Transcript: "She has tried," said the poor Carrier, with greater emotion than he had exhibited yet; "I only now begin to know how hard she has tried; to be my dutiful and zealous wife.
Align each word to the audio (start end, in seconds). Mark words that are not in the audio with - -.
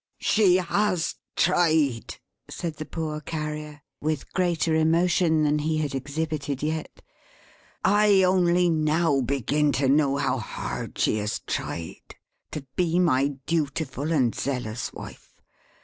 "She 0.17 0.55
has 0.55 1.13
tried," 1.35 2.17
said 2.49 2.77
the 2.77 2.87
poor 2.87 3.21
Carrier, 3.21 3.83
with 4.01 4.33
greater 4.33 4.73
emotion 4.73 5.43
than 5.43 5.59
he 5.59 5.77
had 5.77 5.93
exhibited 5.93 6.63
yet; 6.63 7.03
"I 7.85 8.23
only 8.23 8.67
now 8.67 9.21
begin 9.21 9.71
to 9.73 9.87
know 9.87 10.17
how 10.17 10.39
hard 10.39 10.97
she 10.97 11.17
has 11.17 11.37
tried; 11.45 12.15
to 12.49 12.65
be 12.75 12.97
my 12.97 13.35
dutiful 13.45 14.11
and 14.11 14.33
zealous 14.33 14.91
wife. 14.91 15.35